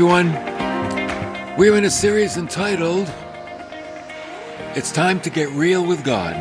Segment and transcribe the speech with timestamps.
[0.00, 0.32] Everyone.
[1.58, 3.06] We're in a series entitled
[4.74, 6.34] It's Time to Get Real with God.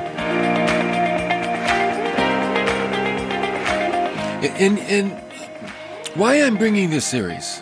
[4.45, 5.11] And, and
[6.15, 7.61] why I'm bringing this series?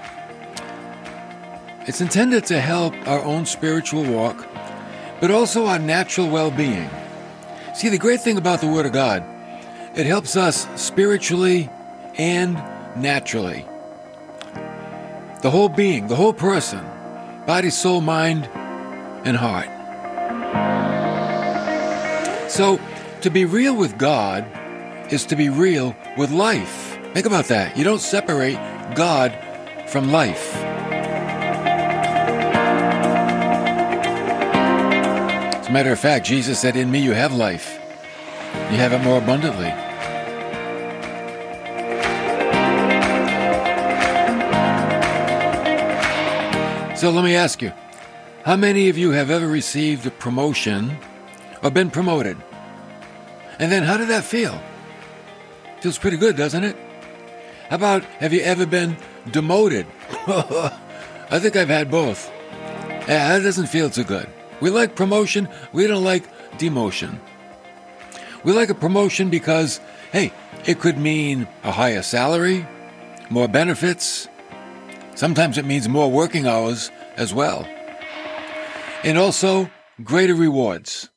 [1.88, 4.45] It's intended to help our own spiritual walk,
[5.20, 6.91] but also our natural well being.
[7.73, 9.23] See, the great thing about the Word of God,
[9.95, 11.71] it helps us spiritually
[12.20, 12.54] and
[13.02, 13.66] naturally.
[15.41, 16.84] The whole being, the whole person,
[17.46, 18.50] body, soul, mind,
[19.23, 19.70] and heart.
[22.49, 22.79] So,
[23.21, 24.46] to be real with God
[25.12, 26.98] is to be real with life.
[27.13, 27.77] Think about that.
[27.77, 28.57] You don't separate
[28.96, 29.38] God
[29.88, 30.55] from life.
[35.55, 37.79] As a matter of fact, Jesus said, In me you have life,
[38.72, 39.87] you have it more abundantly.
[46.98, 47.71] So let me ask you
[48.43, 50.98] how many of you have ever received a promotion
[51.62, 52.37] or been promoted?
[53.59, 54.59] And then how did that feel?
[55.79, 56.76] Feels pretty good, doesn't it?
[57.70, 58.98] How about have you ever been
[59.29, 59.85] demoted?
[60.27, 62.31] I think I've had both.
[63.07, 64.28] Yeah, that doesn't feel too good.
[64.59, 67.19] We like promotion, we don't like demotion.
[68.44, 69.79] We like a promotion because,
[70.11, 70.34] hey,
[70.66, 72.66] it could mean a higher salary,
[73.29, 74.28] more benefits,
[75.18, 77.66] Sometimes it means more working hours as well.
[79.03, 79.72] And also
[80.03, 81.09] greater rewards.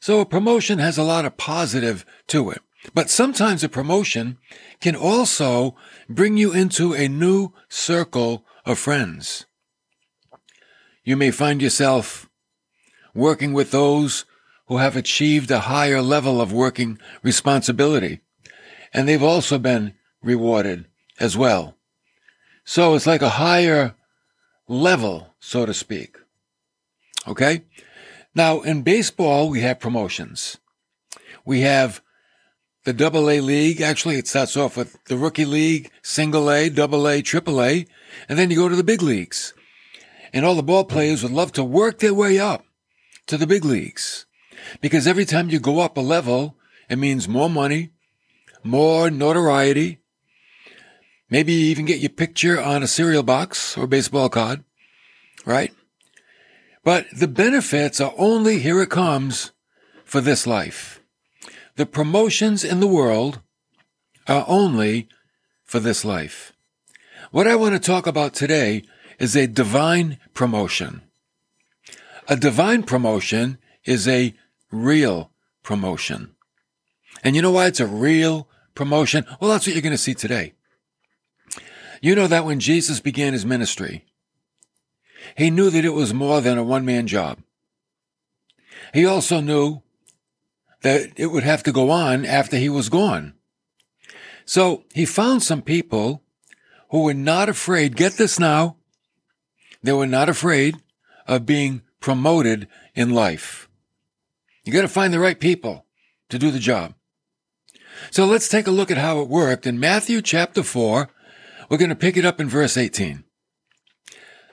[0.00, 2.60] So a promotion has a lot of positive to it.
[2.94, 4.38] But sometimes a promotion
[4.80, 5.76] can also
[6.08, 9.46] bring you into a new circle of friends.
[11.04, 12.28] You may find yourself
[13.14, 14.24] working with those
[14.66, 18.18] who have achieved a higher level of working responsibility,
[18.92, 19.94] and they've also been
[20.24, 20.86] rewarded
[21.20, 21.76] as well.
[22.64, 23.94] So it's like a higher
[24.68, 26.16] level, so to speak.
[27.26, 27.64] Okay?
[28.34, 30.58] Now, in baseball, we have promotions.
[31.44, 32.00] We have
[32.84, 33.80] the double A league.
[33.80, 37.86] Actually, it starts off with the rookie league, single A, double A, triple A,
[38.28, 39.54] and then you go to the big leagues.
[40.32, 42.64] And all the ball players would love to work their way up
[43.26, 44.26] to the big leagues.
[44.80, 46.56] Because every time you go up a level,
[46.88, 47.90] it means more money,
[48.62, 49.98] more notoriety,
[51.32, 54.64] Maybe even get your picture on a cereal box or baseball card,
[55.46, 55.72] right?
[56.84, 59.52] But the benefits are only, here it comes,
[60.04, 61.00] for this life.
[61.76, 63.40] The promotions in the world
[64.28, 65.08] are only
[65.64, 66.52] for this life.
[67.30, 68.82] What I want to talk about today
[69.18, 71.00] is a divine promotion.
[72.28, 73.56] A divine promotion
[73.86, 74.34] is a
[74.70, 75.30] real
[75.62, 76.34] promotion.
[77.24, 79.24] And you know why it's a real promotion?
[79.40, 80.52] Well, that's what you're going to see today.
[82.02, 84.04] You know that when Jesus began his ministry,
[85.36, 87.38] he knew that it was more than a one man job.
[88.92, 89.82] He also knew
[90.82, 93.34] that it would have to go on after he was gone.
[94.44, 96.24] So he found some people
[96.90, 98.76] who were not afraid, get this now,
[99.80, 100.76] they were not afraid
[101.28, 103.68] of being promoted in life.
[104.64, 105.86] You got to find the right people
[106.30, 106.94] to do the job.
[108.10, 111.08] So let's take a look at how it worked in Matthew chapter 4,
[111.72, 113.24] we're going to pick it up in verse 18.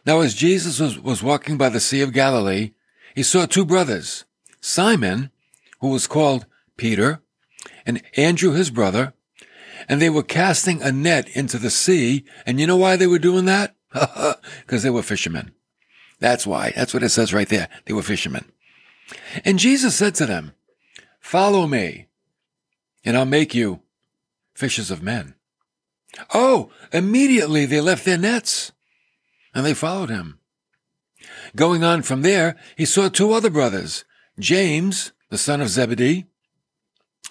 [0.05, 2.71] Now, as Jesus was, was walking by the Sea of Galilee,
[3.13, 4.23] he saw two brothers,
[4.61, 5.29] Simon,
[5.81, 6.45] who was called
[6.77, 7.21] Peter,
[7.85, 9.11] and Andrew, his brother,
[9.89, 12.23] and they were casting a net into the sea.
[12.45, 13.75] And you know why they were doing that?
[14.61, 15.51] Because they were fishermen.
[16.19, 16.71] That's why.
[16.73, 17.67] That's what it says right there.
[17.83, 18.45] They were fishermen.
[19.43, 20.53] And Jesus said to them,
[21.19, 22.07] Follow me,
[23.03, 23.81] and I'll make you
[24.53, 25.35] fishers of men.
[26.33, 28.71] Oh, immediately they left their nets
[29.53, 30.39] and they followed him.
[31.55, 34.05] Going on from there, he saw two other brothers,
[34.39, 36.25] James, the son of Zebedee,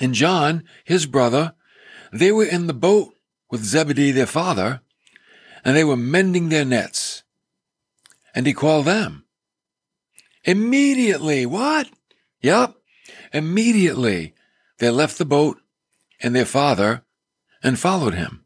[0.00, 1.54] and John, his brother.
[2.12, 3.14] They were in the boat
[3.50, 4.80] with Zebedee, their father,
[5.64, 7.22] and they were mending their nets.
[8.34, 9.25] And he called them.
[10.44, 11.88] Immediately, what?
[12.40, 12.76] Yep.
[13.32, 14.34] Immediately,
[14.78, 15.58] they left the boat
[16.20, 17.02] and their father
[17.62, 18.44] and followed him.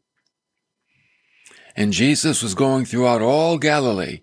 [1.75, 4.21] And Jesus was going throughout all Galilee,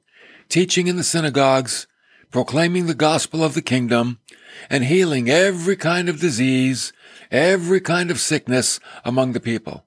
[0.48, 1.86] teaching in the synagogues,
[2.30, 4.20] proclaiming the gospel of the kingdom,
[4.68, 6.92] and healing every kind of disease,
[7.30, 9.86] every kind of sickness among the people.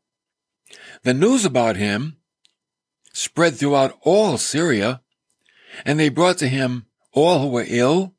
[1.03, 2.17] The news about him
[3.13, 5.01] spread throughout all Syria,
[5.85, 8.15] and they brought to him all who were ill,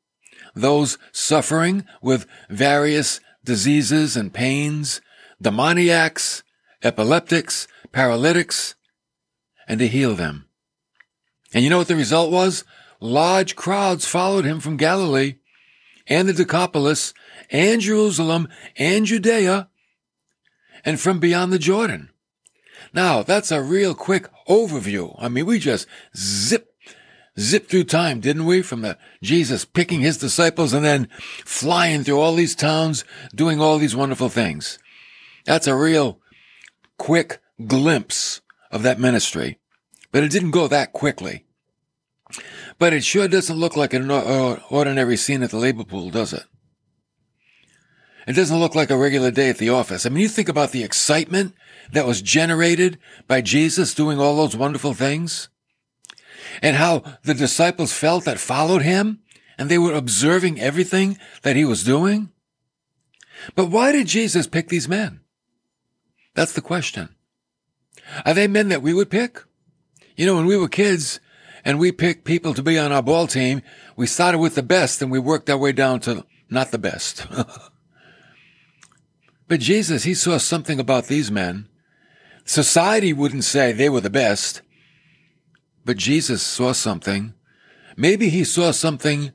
[0.55, 5.01] those suffering with various diseases and pains,
[5.41, 6.43] demoniacs,
[6.81, 8.75] epileptics, paralytics,
[9.67, 10.45] and to heal them.
[11.53, 12.63] And you know what the result was?
[12.99, 15.35] Large crowds followed him from Galilee
[16.07, 17.13] and the Decapolis
[17.49, 18.47] and Jerusalem
[18.77, 19.69] and Judea
[20.83, 22.09] and from beyond the Jordan.
[22.93, 25.15] Now, that's a real quick overview.
[25.19, 26.73] I mean, we just zip,
[27.39, 28.61] zip through time, didn't we?
[28.61, 31.09] From the Jesus picking his disciples and then
[31.43, 33.03] flying through all these towns,
[33.33, 34.79] doing all these wonderful things.
[35.45, 36.19] That's a real
[36.97, 38.41] quick glimpse
[38.71, 39.59] of that ministry.
[40.11, 41.45] But it didn't go that quickly.
[42.79, 46.43] But it sure doesn't look like an ordinary scene at the labor pool, does it?
[48.27, 50.05] It doesn't look like a regular day at the office.
[50.05, 51.53] I mean, you think about the excitement
[51.91, 52.97] that was generated
[53.27, 55.49] by Jesus doing all those wonderful things
[56.61, 59.19] and how the disciples felt that followed him
[59.57, 62.31] and they were observing everything that he was doing.
[63.53, 65.19] But why did Jesus pick these men?
[66.33, 67.14] That's the question.
[68.25, 69.41] Are they men that we would pick?
[70.15, 71.19] You know, when we were kids
[71.63, 73.61] and we picked people to be on our ball team,
[73.95, 77.27] we started with the best and we worked our way down to not the best.
[79.47, 81.67] but Jesus, he saw something about these men.
[82.45, 84.61] Society wouldn't say they were the best,
[85.83, 87.33] but Jesus saw something.
[87.97, 89.33] Maybe he saw something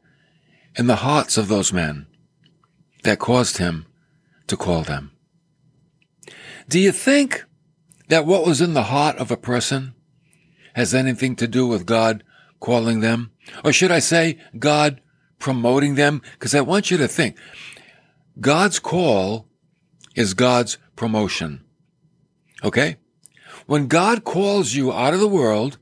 [0.76, 2.06] in the hearts of those men
[3.02, 3.86] that caused him
[4.46, 5.10] to call them.
[6.68, 7.44] Do you think
[8.10, 9.94] that what was in the heart of a person
[10.74, 12.24] has anything to do with God
[12.58, 13.30] calling them?
[13.64, 15.00] Or should I say God
[15.38, 16.20] promoting them?
[16.32, 17.36] Because I want you to think
[18.40, 19.46] God's call
[20.14, 21.64] is God's promotion.
[22.64, 22.96] Okay?
[23.66, 25.78] When God calls you out of the world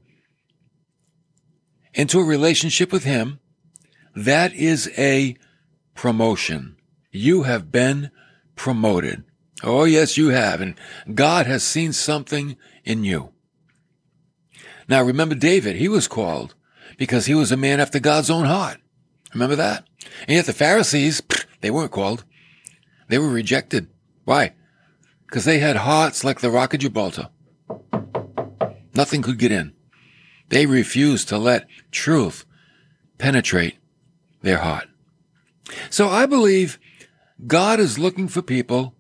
[1.95, 3.41] into a relationship with Him,
[4.15, 5.37] that is a
[5.95, 6.77] promotion.
[7.11, 8.11] You have been
[8.55, 9.25] promoted.
[9.63, 10.61] Oh, yes, you have.
[10.61, 10.75] And
[11.15, 13.33] God has seen something in you.
[14.89, 16.55] Now, remember David, he was called
[16.97, 18.79] because he was a man after God's own heart.
[19.35, 19.85] Remember that?
[20.27, 21.23] And yet the Pharisees,
[21.61, 22.25] they weren't called.
[23.09, 23.89] They were rejected.
[24.25, 24.55] Why?
[25.27, 27.29] Because they had hearts like the rock of Gibraltar.
[28.95, 29.75] Nothing could get in.
[30.49, 32.47] They refused to let truth
[33.19, 33.77] penetrate
[34.43, 34.89] their heart.
[35.91, 36.79] So I believe
[37.47, 38.95] God is looking for people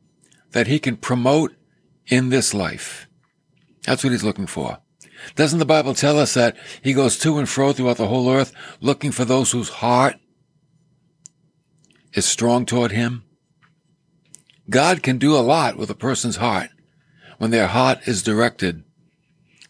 [0.52, 1.54] that he can promote
[2.06, 3.06] in this life.
[3.84, 4.78] That's what he's looking for.
[5.34, 8.52] Doesn't the Bible tell us that he goes to and fro throughout the whole earth
[8.80, 10.16] looking for those whose heart
[12.12, 13.24] is strong toward him?
[14.70, 16.70] God can do a lot with a person's heart
[17.38, 18.84] when their heart is directed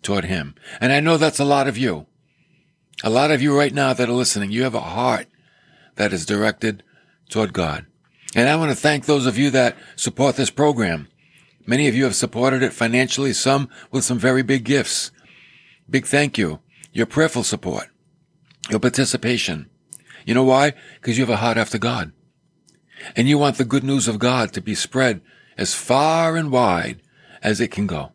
[0.03, 0.55] toward him.
[0.81, 2.07] And I know that's a lot of you.
[3.05, 5.29] A lot of you right now that are listening, you have a heart
[5.95, 6.83] that is directed
[7.29, 7.87] toward God.
[8.35, 11.09] And I want to thank those of you that support this program.
[11.67, 15.11] Many of you have supported it financially, some with some very big gifts.
[15.89, 16.61] Big thank you.
[16.93, 17.89] Your prayerful support,
[18.71, 19.69] your participation.
[20.25, 20.75] You know why?
[20.97, 22.13] Because you have a heart after God.
[23.17, 25.21] And you want the good news of God to be spread
[25.57, 27.01] as far and wide
[27.43, 28.13] as it can go.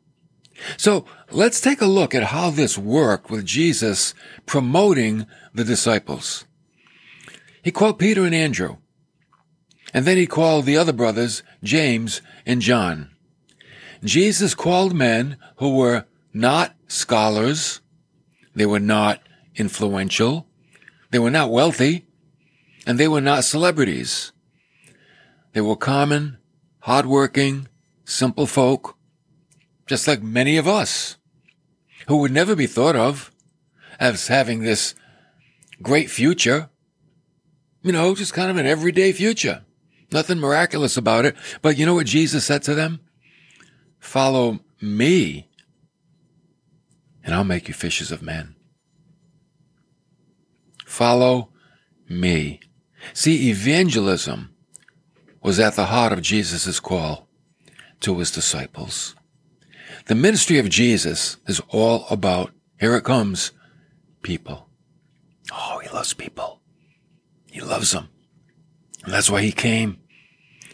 [0.77, 4.13] So let's take a look at how this worked with Jesus
[4.46, 6.46] promoting the disciples.
[7.63, 8.77] He called Peter and Andrew.
[9.93, 13.12] And then he called the other brothers, James and John.
[14.03, 17.79] Jesus called men who were not scholars.
[18.55, 19.21] They were not
[19.55, 20.47] influential.
[21.12, 22.05] They were not wealthy.
[22.85, 24.31] And they were not celebrities.
[25.53, 26.38] They were common,
[26.79, 27.67] hardworking,
[28.03, 28.97] simple folk,
[29.85, 31.17] just like many of us,
[32.07, 33.31] who would never be thought of
[34.00, 34.95] as having this
[35.81, 36.69] great future.
[37.83, 39.62] You know, just kind of an everyday future.
[40.13, 41.36] Nothing miraculous about it.
[41.62, 43.00] But you know what Jesus said to them?
[44.00, 45.50] Follow me,
[47.24, 48.55] and I'll make you fishers of men.
[50.86, 51.50] Follow
[52.08, 52.60] me.
[53.13, 54.53] See, evangelism
[55.41, 57.27] was at the heart of Jesus' call
[58.01, 59.15] to his disciples.
[60.08, 63.51] The ministry of Jesus is all about, here it comes,
[64.22, 64.67] people.
[65.51, 66.60] Oh, he loves people.
[67.50, 68.10] He loves them.
[69.03, 70.00] And that's why he came.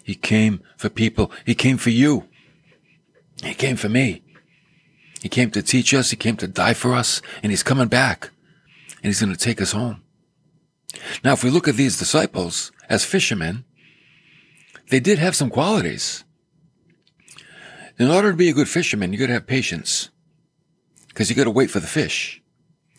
[0.10, 1.32] He came for people.
[1.46, 2.28] He came for you.
[3.44, 4.24] He came for me.
[5.22, 6.10] He came to teach us.
[6.10, 7.22] He came to die for us.
[7.44, 8.32] And he's coming back.
[9.04, 10.02] And he's going to take us home.
[11.24, 13.66] Now, if we look at these disciples as fishermen,
[14.90, 16.24] they did have some qualities.
[18.00, 20.10] In order to be a good fisherman, you got to have patience
[21.10, 22.42] because you got to wait for the fish,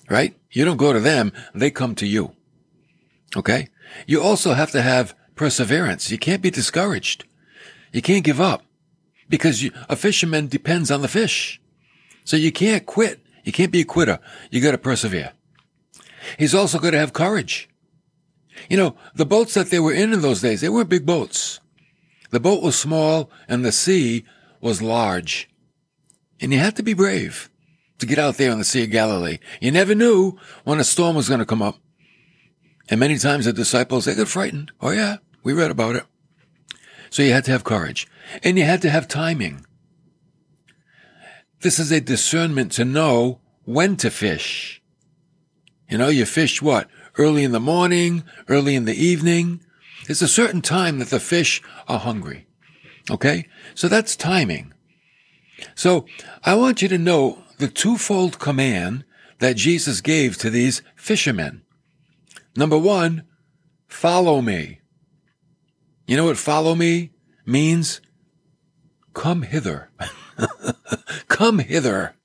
[0.09, 0.37] right?
[0.53, 1.33] You don't go to them.
[1.57, 2.37] They come to you.
[3.37, 3.67] Okay.
[4.07, 6.11] You also have to have perseverance.
[6.11, 7.25] You can't be discouraged.
[7.95, 8.63] You can't give up
[9.31, 11.59] because you, a fisherman depends on the fish.
[12.25, 13.21] So you can't quit.
[13.43, 14.19] You can't be a quitter.
[14.51, 15.33] You got to persevere.
[16.39, 17.71] He's also got to have courage.
[18.69, 21.61] You know, the boats that they were in in those days, they weren't big boats.
[22.29, 24.27] The boat was small and the sea
[24.61, 25.49] was large.
[26.39, 27.49] And you had to be brave
[27.99, 29.39] to get out there on the Sea of Galilee.
[29.59, 31.79] You never knew when a storm was going to come up.
[32.91, 34.73] And many times the disciples, they got frightened.
[34.83, 36.05] Oh yeah, we read about it.
[37.11, 38.07] So you had to have courage
[38.43, 39.67] and you had to have timing.
[41.61, 44.81] This is a discernment to know when to fish.
[45.89, 46.89] You know, you fish what?
[47.19, 49.61] Early in the morning, early in the evening.
[50.09, 52.47] It's a certain time that the fish are hungry.
[53.11, 53.47] Okay?
[53.75, 54.73] So that's timing.
[55.75, 56.07] So
[56.45, 59.05] I want you to know the twofold command
[59.41, 61.63] that Jesus gave to these fishermen.
[62.57, 63.25] Number one,
[63.89, 64.80] follow me.
[66.11, 67.13] You know what follow me
[67.47, 68.01] means?
[69.15, 69.91] Come hither.
[71.29, 72.17] Come hither.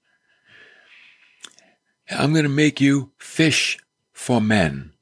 [2.09, 3.77] I'm going to make you fish
[4.11, 4.93] for men.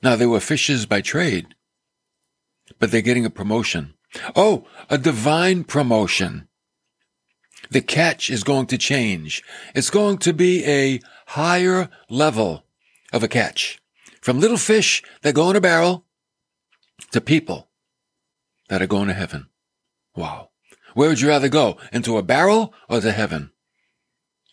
[0.00, 1.56] Now, they were fishers by trade,
[2.78, 3.94] but they're getting a promotion.
[4.36, 6.46] Oh, a divine promotion.
[7.68, 9.42] The catch is going to change.
[9.74, 12.64] It's going to be a higher level
[13.12, 13.82] of a catch.
[14.22, 16.05] From little fish that go in a barrel
[17.12, 17.68] to people
[18.68, 19.48] that are going to heaven.
[20.14, 20.50] Wow.
[20.94, 21.76] Where would you rather go?
[21.92, 23.50] Into a barrel or to heaven?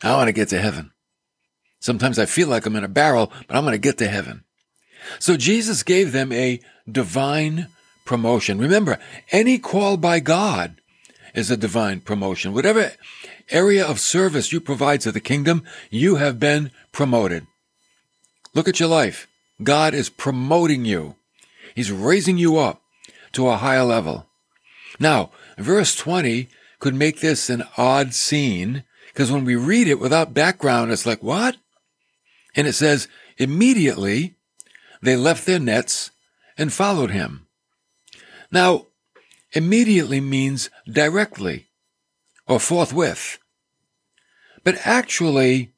[0.03, 0.91] I want to get to heaven.
[1.79, 4.43] Sometimes I feel like I'm in a barrel, but I'm going to get to heaven.
[5.19, 6.59] So Jesus gave them a
[6.89, 7.67] divine
[8.05, 8.57] promotion.
[8.57, 8.99] Remember,
[9.31, 10.81] any call by God
[11.33, 12.53] is a divine promotion.
[12.53, 12.91] Whatever
[13.49, 17.47] area of service you provide to the kingdom, you have been promoted.
[18.53, 19.27] Look at your life.
[19.61, 21.15] God is promoting you.
[21.75, 22.81] He's raising you up
[23.33, 24.27] to a higher level.
[24.99, 26.49] Now, verse 20
[26.79, 31.21] could make this an odd scene because when we read it without background, it's like,
[31.21, 31.57] what?
[32.55, 34.35] And it says, immediately
[35.01, 36.11] they left their nets
[36.57, 37.47] and followed him.
[38.51, 38.87] Now,
[39.53, 41.67] immediately means directly
[42.47, 43.39] or forthwith.
[44.63, 45.71] But actually,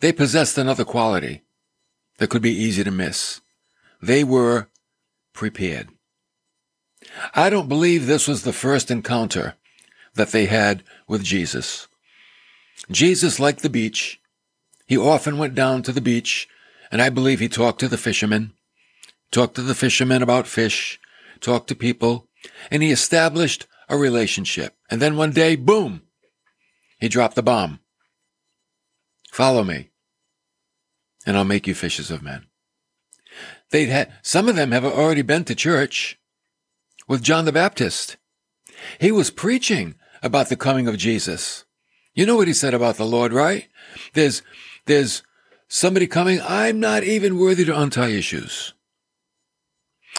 [0.00, 1.42] they possessed another quality
[2.18, 3.40] that could be easy to miss.
[4.00, 4.68] They were
[5.32, 5.88] prepared.
[7.34, 9.54] I don't believe this was the first encounter
[10.14, 11.86] that they had with Jesus.
[12.90, 14.20] Jesus liked the beach.
[14.86, 16.48] He often went down to the beach,
[16.90, 18.52] and I believe he talked to the fishermen,
[19.30, 20.98] talked to the fishermen about fish,
[21.40, 22.28] talked to people,
[22.70, 24.76] and he established a relationship.
[24.90, 26.02] And then one day, boom,
[26.98, 27.80] he dropped the bomb.
[29.30, 29.90] Follow me,
[31.26, 32.46] and I'll make you fishers of men.
[33.70, 36.18] They'd had, some of them have already been to church
[37.06, 38.16] with John the Baptist.
[39.00, 41.64] He was preaching about the coming of Jesus.
[42.14, 43.68] You know what he said about the Lord, right?
[44.14, 44.42] There's,
[44.86, 45.22] there's
[45.68, 46.40] somebody coming.
[46.42, 48.74] I'm not even worthy to untie your shoes.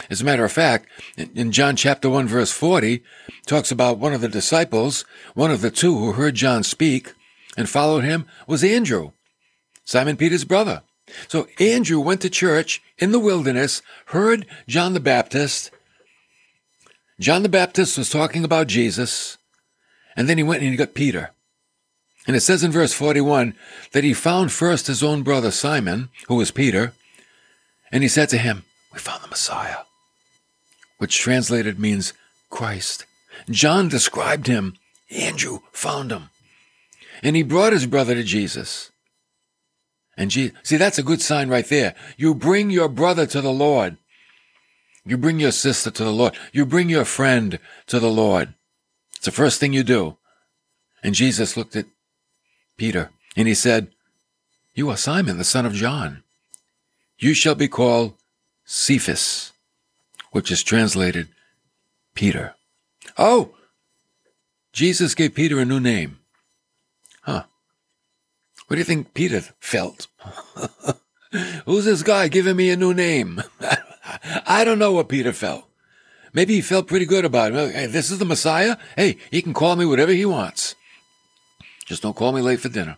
[0.10, 0.88] As a matter of fact,
[1.18, 3.04] in John chapter 1 verse 40,
[3.46, 5.04] talks about one of the disciples,
[5.34, 7.14] one of the two who heard John speak
[7.58, 9.12] and followed him was Andrew,
[9.84, 10.84] Simon Peter's brother.
[11.28, 15.72] So Andrew went to church in the wilderness, heard John the Baptist.
[17.20, 19.38] John the Baptist was talking about Jesus,
[20.16, 21.32] and then he went and he got Peter.
[22.28, 23.56] And it says in verse 41
[23.92, 26.94] that he found first his own brother Simon, who was Peter,
[27.92, 28.64] and he said to him,
[28.94, 29.78] We found the Messiah
[31.00, 32.14] which translated means
[32.52, 33.06] Christ.
[33.50, 34.76] John described him.
[35.10, 36.30] Andrew found him.
[37.24, 38.92] And he brought his brother to Jesus.
[40.20, 41.96] And Jesus, see, that's a good sign right there.
[42.18, 43.98] You bring your brother to the Lord.
[45.06, 46.36] You bring your sister to the Lord.
[46.52, 47.58] You bring your friend
[47.88, 48.54] to the Lord.
[49.16, 50.18] It's the first thing you do.
[51.02, 51.86] And Jesus looked at
[52.76, 53.92] Peter and he said,
[54.74, 56.24] You are Simon, the son of John.
[57.18, 58.14] You shall be called
[58.66, 59.54] Cephas,
[60.32, 61.30] which is translated
[62.14, 62.56] Peter.
[63.18, 63.56] Oh,
[64.74, 66.20] Jesus gave Peter a new name.
[67.22, 67.44] Huh.
[68.70, 70.06] What do you think Peter felt?
[71.66, 73.42] Who's this guy giving me a new name?
[74.46, 75.66] I don't know what Peter felt.
[76.34, 77.74] Maybe he felt pretty good about it.
[77.74, 78.78] Hey, this is the Messiah.
[78.96, 80.76] Hey, he can call me whatever he wants.
[81.88, 82.98] Just don't call me late for dinner.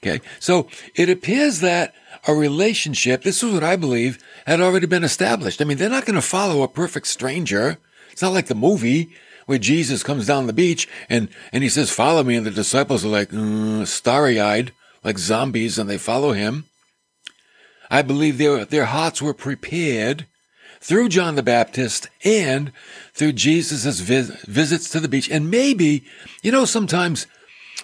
[0.00, 0.20] Okay.
[0.38, 1.92] So it appears that
[2.28, 5.60] a relationship, this is what I believe, had already been established.
[5.60, 7.78] I mean, they're not going to follow a perfect stranger.
[8.12, 9.10] It's not like the movie
[9.48, 12.36] where Jesus comes down the beach and, and he says, follow me.
[12.36, 16.66] And the disciples are like, mm, starry eyed, like zombies, and they follow him.
[17.90, 20.26] I believe their, their hearts were prepared
[20.80, 22.72] through John the Baptist and
[23.14, 25.30] through Jesus' vis- visits to the beach.
[25.30, 26.04] And maybe,
[26.42, 27.26] you know, sometimes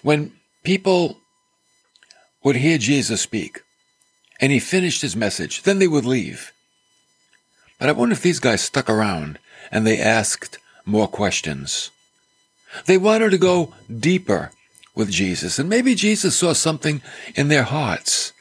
[0.03, 0.33] when
[0.65, 1.17] people
[2.43, 3.63] would hear Jesus speak,
[4.39, 5.63] and he finished his message.
[5.63, 6.53] Then they would leave.
[7.79, 9.39] But I wonder if these guys stuck around
[9.71, 11.91] and they asked more questions.
[12.87, 14.51] They wanted to go deeper
[14.95, 17.03] with Jesus, and maybe Jesus saw something
[17.35, 18.33] in their hearts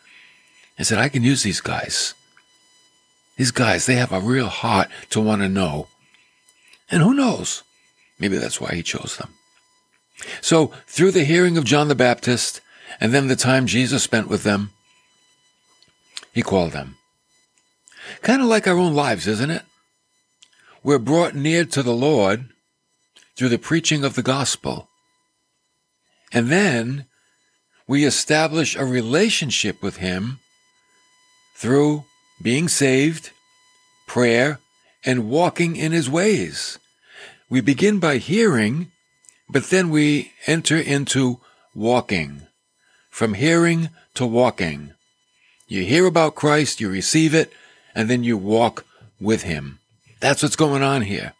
[0.78, 2.14] and said, I can use these guys.
[3.38, 5.88] These guys, they have a real heart to want to know.
[6.90, 7.64] And who knows?
[8.20, 9.34] Maybe that's why he chose them.
[10.42, 12.62] So, through the hearing of John the Baptist,
[13.00, 14.72] and then the time Jesus spent with them,
[16.34, 16.98] he called them.
[18.22, 19.64] Kind of like our own lives, isn't it?
[20.84, 22.50] We're brought near to the Lord
[23.38, 24.90] through the preaching of the gospel.
[26.34, 27.06] And then
[27.88, 30.40] we establish a relationship with Him
[31.56, 32.04] through
[32.42, 33.30] being saved,
[34.08, 34.60] prayer,
[35.06, 36.78] and walking in His ways.
[37.50, 38.92] We begin by hearing,
[39.50, 41.40] but then we enter into
[41.74, 42.42] walking.
[43.10, 44.92] From hearing to walking.
[45.68, 47.54] You hear about Christ, you receive it,
[47.96, 48.86] and then you walk
[49.22, 49.80] with Him.
[50.24, 51.34] That's what's going on here.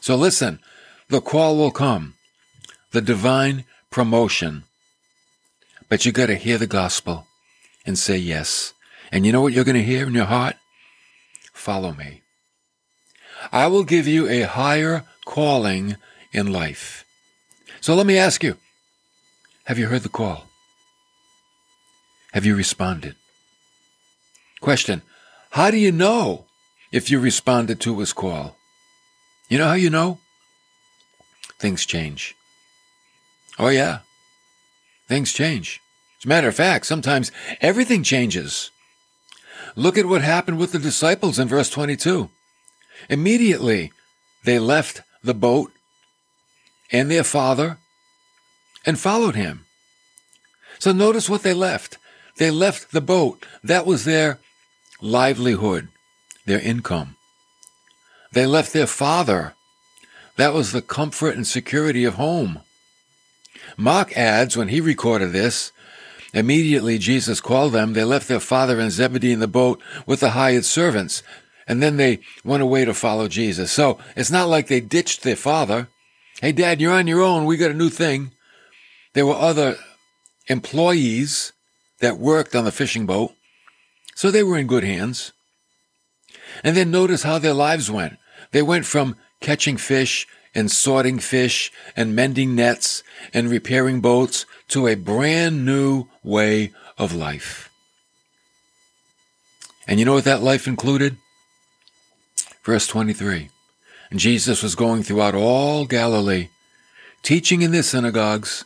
[0.00, 0.60] So listen,
[1.08, 2.14] the call will come.
[2.92, 4.62] The divine promotion.
[5.88, 7.26] But you got to hear the gospel
[7.84, 8.74] and say yes.
[9.10, 10.54] And you know what you're going to hear in your heart?
[11.52, 12.22] Follow me.
[13.50, 15.96] I will give you a higher calling
[16.32, 17.04] in life.
[17.80, 18.56] So let me ask you,
[19.64, 20.46] have you heard the call?
[22.34, 23.16] Have you responded?
[24.60, 25.02] Question,
[25.50, 26.44] how do you know
[26.92, 28.56] if you responded to his call?
[29.48, 30.18] You know how you know?
[31.58, 32.36] Things change.
[33.58, 34.00] Oh yeah.
[35.08, 35.80] Things change.
[36.20, 38.70] As a matter of fact, sometimes everything changes.
[39.74, 42.30] Look at what happened with the disciples in verse 22.
[43.08, 43.92] Immediately,
[44.44, 45.72] they left the boat
[46.90, 47.78] and their father
[48.84, 49.64] and followed him.
[50.78, 51.98] So notice what they left.
[52.38, 53.46] They left the boat.
[53.62, 54.38] That was their
[55.00, 55.88] livelihood,
[56.46, 57.16] their income.
[58.32, 59.54] They left their father.
[60.36, 62.60] That was the comfort and security of home.
[63.76, 65.72] Mark adds, when he recorded this,
[66.32, 67.92] immediately Jesus called them.
[67.92, 71.22] They left their father and Zebedee in the boat with the hired servants,
[71.66, 73.70] and then they went away to follow Jesus.
[73.70, 75.88] So it's not like they ditched their father.
[76.40, 77.44] Hey, dad, you're on your own.
[77.44, 78.32] We got a new thing.
[79.12, 79.76] There were other
[80.48, 81.52] employees
[82.00, 83.32] that worked on the fishing boat,
[84.14, 85.32] so they were in good hands.
[86.62, 88.18] And then notice how their lives went.
[88.52, 94.86] They went from catching fish and sorting fish and mending nets and repairing boats to
[94.86, 97.70] a brand new way of life.
[99.86, 101.16] And you know what that life included?
[102.64, 103.48] Verse 23.
[104.10, 106.48] And Jesus was going throughout all Galilee,
[107.22, 108.64] teaching in their synagogues,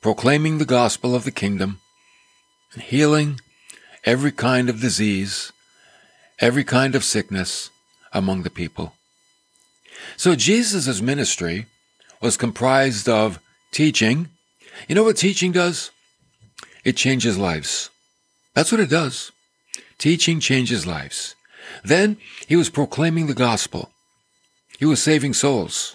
[0.00, 1.80] proclaiming the gospel of the kingdom,
[2.74, 3.40] and healing
[4.04, 5.52] every kind of disease,
[6.40, 7.70] every kind of sickness
[8.12, 8.94] among the people.
[10.16, 11.66] So Jesus' ministry
[12.20, 13.38] was comprised of
[13.72, 14.28] teaching.
[14.88, 15.90] You know what teaching does?
[16.84, 17.90] It changes lives.
[18.54, 19.30] That's what it does.
[19.98, 21.34] Teaching changes lives.
[21.84, 23.90] Then he was proclaiming the gospel.
[24.78, 25.94] He was saving souls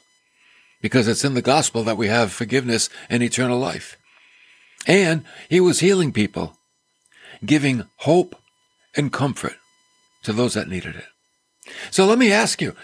[0.81, 3.97] because it's in the gospel that we have forgiveness and eternal life.
[4.85, 6.57] And he was healing people,
[7.43, 8.35] giving hope
[8.95, 9.55] and comfort
[10.25, 11.05] to those that needed it.
[11.89, 12.75] So let me ask you,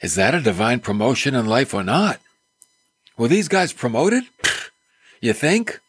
[0.00, 2.20] is that a divine promotion in life or not?
[3.16, 4.24] Were these guys promoted?
[5.20, 5.80] You think?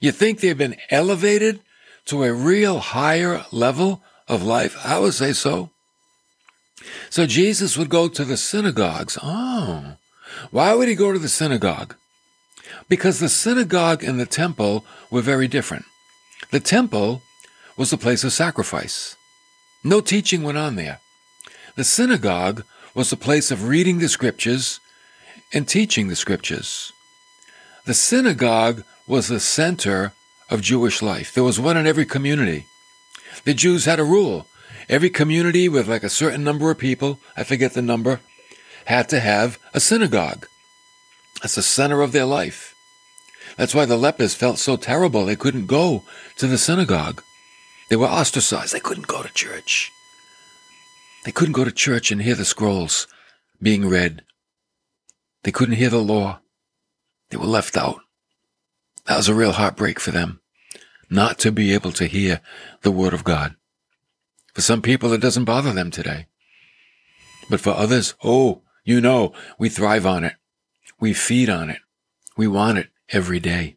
[0.00, 1.60] You think they've been elevated
[2.06, 4.76] to a real higher level of life?
[4.84, 5.70] I would say so.
[7.10, 9.18] So Jesus would go to the synagogues.
[9.22, 9.96] Oh,
[10.50, 11.96] why would he go to the synagogue?
[12.88, 15.84] Because the synagogue and the temple were very different.
[16.50, 17.20] The temple
[17.76, 19.16] was a place of sacrifice.
[19.84, 21.00] No teaching went on there.
[21.76, 22.64] The synagogue
[22.94, 24.80] was a place of reading the scriptures
[25.52, 26.92] and teaching the scriptures.
[27.84, 30.12] The synagogue was the center
[30.50, 31.32] of Jewish life.
[31.32, 32.66] There was one in every community.
[33.44, 34.46] The Jews had a rule.
[34.88, 38.20] Every community with like a certain number of people, I forget the number,
[38.86, 40.48] had to have a synagogue.
[41.42, 42.74] That's the center of their life.
[43.56, 46.02] That's why the lepers felt so terrible they couldn't go
[46.36, 47.22] to the synagogue.
[47.88, 48.74] They were ostracized.
[48.74, 49.90] They couldn't go to church.
[51.24, 53.06] They couldn't go to church and hear the scrolls
[53.60, 54.22] being read.
[55.42, 56.40] They couldn't hear the law.
[57.30, 58.00] They were left out.
[59.06, 60.40] That was a real heartbreak for them,
[61.08, 62.40] not to be able to hear
[62.82, 63.56] the word of God.
[64.54, 66.26] For some people, it doesn't bother them today.
[67.48, 70.34] But for others, oh, you know, we thrive on it.
[71.00, 71.78] We feed on it.
[72.36, 73.76] We want it every day.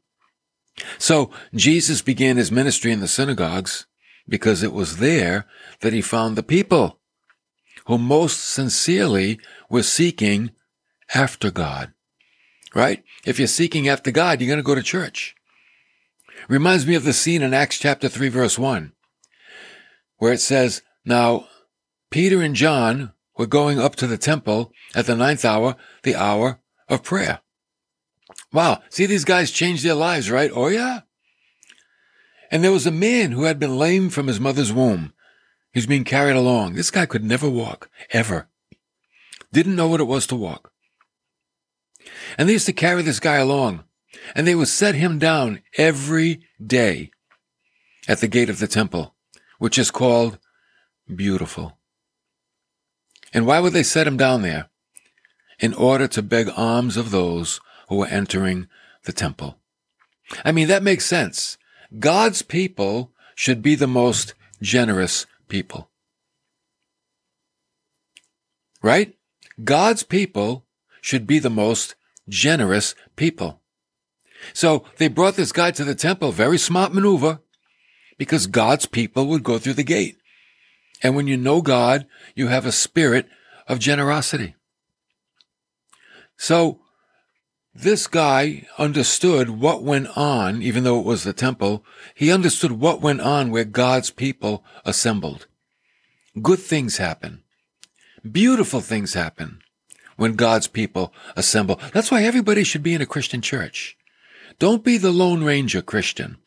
[0.97, 3.86] So Jesus began his ministry in the synagogues
[4.28, 5.46] because it was there
[5.82, 7.00] that he found the people
[7.88, 10.52] who most sincerely were seeking
[11.14, 11.94] after God.
[12.74, 13.04] Right?
[13.26, 15.36] If you're seeking after God, you're going to go to church.
[16.48, 18.94] Reminds me of the scene in Acts chapter 3 verse 1,
[20.18, 21.48] where it says, Now
[22.10, 26.60] Peter and John were going up to the temple at the ninth hour, the hour
[26.88, 27.42] of prayer.
[28.54, 28.82] Wow.
[28.90, 30.52] See, these guys changed their lives, right?
[30.54, 31.02] Oh yeah.
[32.52, 35.14] And there was a man who had been lame from his mother's womb.
[35.72, 36.74] He was being carried along.
[36.74, 38.50] This guy could never walk, ever.
[39.54, 40.72] Didn't know what it was to walk.
[42.38, 43.86] And they used to carry this guy along,
[44.36, 47.12] and they would set him down every day
[48.08, 49.16] at the gate of the temple,
[49.60, 50.38] which is called
[51.14, 51.78] Beautiful.
[53.34, 54.70] And why would they set him down there?
[55.60, 58.68] In order to beg alms of those who were entering
[59.06, 59.60] the temple.
[60.44, 61.58] I mean, that makes sense.
[61.99, 65.89] God's people should be the most generous people.
[68.82, 69.15] Right?
[69.63, 70.65] God's people
[71.01, 71.95] should be the most
[72.30, 73.62] generous people.
[74.54, 77.39] So they brought this guy to the temple, very smart maneuver,
[78.17, 80.17] because God's people would go through the gate.
[81.04, 83.27] And when you know God, you have a spirit
[83.67, 84.56] of generosity.
[86.38, 86.80] So
[87.74, 91.86] this guy understood what went on, even though it was the temple.
[92.14, 95.48] He understood what went on where God's people assembled.
[96.42, 97.44] Good things happen.
[98.30, 99.60] Beautiful things happen
[100.18, 101.80] when God's people assemble.
[101.94, 103.98] That's why everybody should be in a Christian church.
[104.60, 106.38] Don't be the Lone Ranger Christian.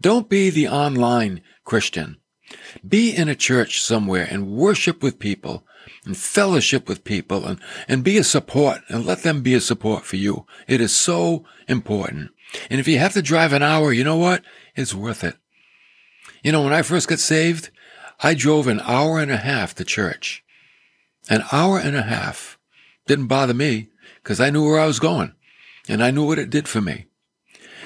[0.00, 2.18] Don't be the online Christian.
[2.86, 5.64] Be in a church somewhere and worship with people
[6.04, 10.04] and fellowship with people and, and be a support and let them be a support
[10.04, 10.46] for you.
[10.66, 12.30] It is so important.
[12.70, 14.42] And if you have to drive an hour, you know what?
[14.74, 15.36] It's worth it.
[16.42, 17.70] You know, when I first got saved,
[18.20, 20.44] I drove an hour and a half to church.
[21.28, 22.58] An hour and a half.
[23.06, 23.88] Didn't bother me
[24.22, 25.32] because I knew where I was going
[25.88, 27.06] and I knew what it did for me.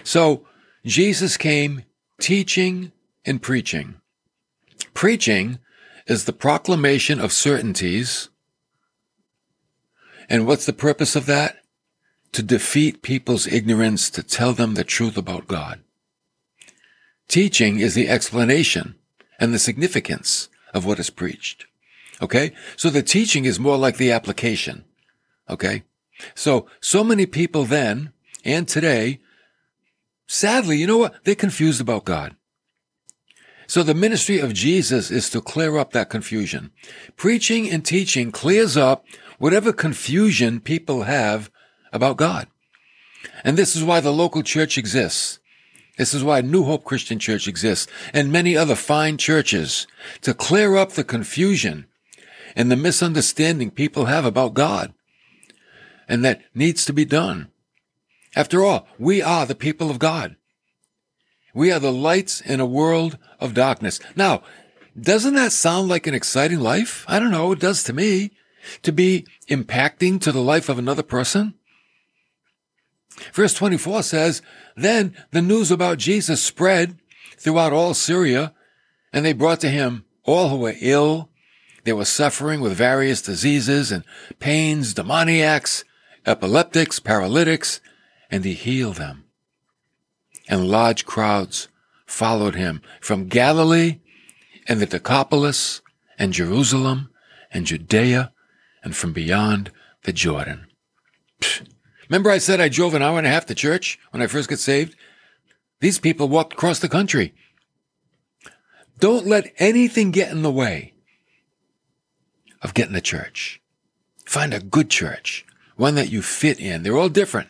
[0.05, 0.47] So
[0.85, 1.85] Jesus came
[2.21, 2.93] teaching
[3.25, 3.97] and preaching.
[4.95, 5.59] Preaching
[6.07, 8.29] is the proclamation of certainties.
[10.29, 11.59] And what's the purpose of that?
[12.33, 15.81] To defeat people's ignorance, to tell them the truth about God.
[17.29, 18.97] Teaching is the explanation
[19.39, 21.67] and the significance of what is preached.
[22.21, 22.53] Okay?
[22.77, 24.85] So the teaching is more like the application.
[25.49, 25.83] Okay?
[26.35, 28.13] So, so many people then
[28.45, 29.21] and today,
[30.27, 31.25] sadly, you know what?
[31.25, 32.37] They're confused about God.
[33.73, 36.73] So the ministry of Jesus is to clear up that confusion.
[37.17, 39.07] Preaching and teaching clears up
[39.39, 41.51] whatever confusion people have
[41.91, 42.49] about God.
[43.43, 45.39] And this is why the local church exists.
[45.97, 49.87] This is why New Hope Christian Church exists and many other fine churches
[50.21, 51.87] to clear up the confusion
[52.55, 54.93] and the misunderstanding people have about God.
[56.07, 57.49] And that needs to be done.
[58.37, 60.37] After all, we are the people of God.
[61.55, 64.01] We are the lights in a world of darkness.
[64.17, 64.43] Now,
[64.99, 67.05] doesn't that sound like an exciting life?
[67.09, 67.53] I don't know.
[67.53, 68.33] It does to me.
[68.83, 71.55] To be impacting to the life of another person.
[73.33, 74.41] Verse 24 says,
[74.77, 76.99] Then the news about Jesus spread
[77.37, 78.55] throughout all Syria,
[79.13, 81.29] and they brought to him all who were ill.
[81.85, 84.05] They were suffering with various diseases and
[84.39, 85.85] pains, demoniacs,
[86.25, 87.81] epileptics, paralytics,
[88.31, 89.25] and he healed them
[90.53, 91.69] and large crowds
[92.05, 94.01] followed him from Galilee
[94.69, 95.81] and the Decapolis
[96.19, 97.09] and Jerusalem
[97.51, 98.33] and Judea
[98.85, 100.67] and from beyond the Jordan.
[101.41, 101.67] Psh.
[102.11, 104.51] Remember I said I drove an hour and a half to church when I first
[104.51, 104.95] got saved?
[105.81, 107.33] These people walked across the country.
[108.99, 110.93] Don't let anything get in the way
[112.61, 113.63] of getting to church.
[114.27, 116.83] Find a good church, one that you fit in.
[116.83, 117.49] They're all different.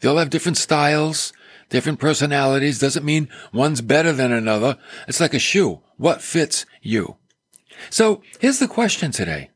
[0.00, 1.32] They all have different styles,
[1.70, 4.76] different personalities doesn't mean one's better than another.
[5.08, 5.80] It's like a shoe.
[5.96, 7.16] What fits you?
[7.88, 9.50] So here's the question today.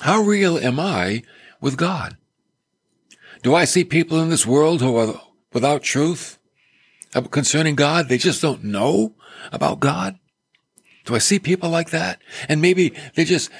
[0.00, 1.22] How real am I
[1.60, 2.16] with God?
[3.42, 5.20] Do I see people in this world who are
[5.52, 6.38] without truth
[7.30, 8.08] concerning God?
[8.08, 9.14] They just don't know
[9.52, 10.18] about God.
[11.04, 12.20] Do I see people like that?
[12.48, 13.50] And maybe they're just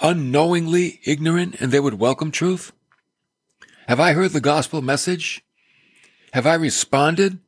[0.00, 2.72] unknowingly ignorant and they would welcome truth?
[3.86, 5.42] Have I heard the gospel message
[6.32, 7.38] have I responded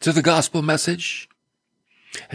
[0.00, 1.28] to the gospel message?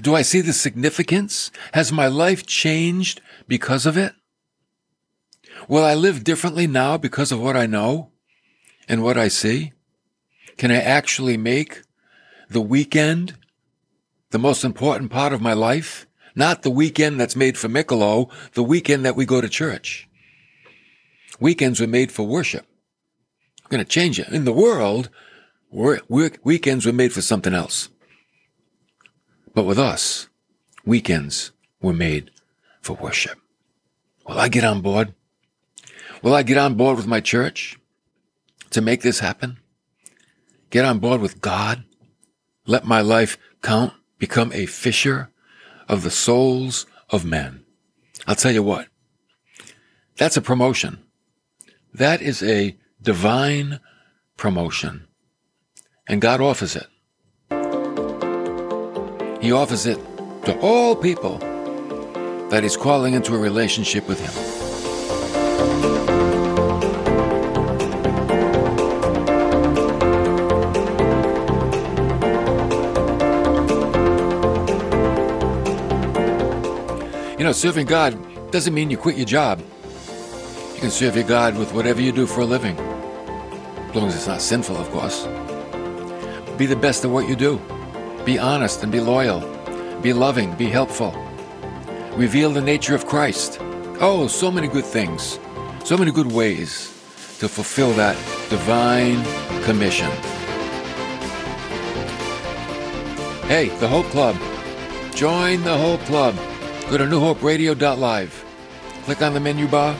[0.01, 1.51] Do I see the significance?
[1.73, 4.13] Has my life changed because of it?
[5.67, 8.11] Will I live differently now because of what I know
[8.87, 9.73] and what I see?
[10.57, 11.81] Can I actually make
[12.49, 13.35] the weekend
[14.31, 18.63] the most important part of my life, not the weekend that's made for Michelob, the
[18.63, 20.07] weekend that we go to church.
[21.39, 22.65] Weekends were made for worship.
[23.63, 24.29] I'm going to change it.
[24.29, 25.09] In the world,
[25.71, 27.89] weekends were made for something else.
[29.53, 30.27] But with us,
[30.85, 32.31] weekends were made
[32.81, 33.39] for worship.
[34.27, 35.13] Will I get on board?
[36.21, 37.77] Will I get on board with my church
[38.69, 39.57] to make this happen?
[40.69, 41.83] Get on board with God?
[42.65, 43.93] Let my life count?
[44.19, 45.31] Become a fisher
[45.87, 47.65] of the souls of men?
[48.27, 48.87] I'll tell you what.
[50.17, 51.03] That's a promotion.
[51.93, 53.79] That is a divine
[54.37, 55.07] promotion.
[56.11, 56.87] And God offers it.
[59.41, 59.97] He offers it
[60.43, 61.37] to all people
[62.49, 64.33] that He's calling into a relationship with Him.
[77.39, 79.63] You know, serving God doesn't mean you quit your job.
[80.73, 84.15] You can serve your God with whatever you do for a living, as long as
[84.17, 85.25] it's not sinful, of course.
[86.57, 87.59] Be the best at what you do.
[88.25, 89.39] Be honest and be loyal.
[90.01, 91.11] Be loving, be helpful.
[92.15, 93.57] Reveal the nature of Christ.
[93.99, 95.39] Oh, so many good things,
[95.83, 96.87] so many good ways
[97.39, 98.15] to fulfill that
[98.49, 99.23] divine
[99.63, 100.09] commission.
[103.47, 104.35] Hey, the Hope Club.
[105.13, 106.35] Join the Hope Club.
[106.89, 108.45] Go to newhoperadio.live.
[109.03, 109.95] Click on the menu bar.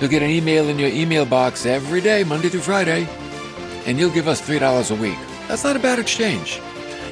[0.00, 3.06] You'll get an email in your email box every day, Monday through Friday,
[3.86, 5.18] and you'll give us $3 a week.
[5.48, 6.60] That's not a bad exchange.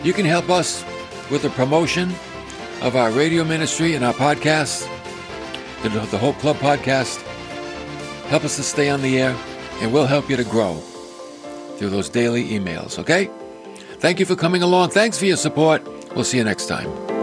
[0.03, 0.85] You can help us
[1.31, 2.11] with the promotion
[2.83, 4.83] of our radio ministry and our podcast,
[5.83, 7.23] the, Hope Club podcast.
[8.29, 9.37] Help us to stay on the air,
[9.81, 10.75] and we'll help you to grow
[11.79, 13.31] through those daily emails, okay?
[13.99, 14.91] Thank you for coming along.
[14.91, 15.83] Thanks for your support.
[16.15, 17.14] We'll see you next time.